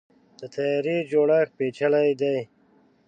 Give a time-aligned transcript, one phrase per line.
[0.39, 2.37] د طیارې جوړښت پیچلی دی.